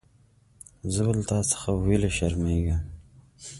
زه 0.93 1.01
به 1.05 1.11
له 1.17 1.23
تا 1.29 1.39
څخه 1.51 1.69
ویلي 1.85 2.09
شرمېږم. 2.17 2.81